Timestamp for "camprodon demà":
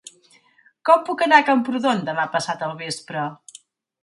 1.49-2.25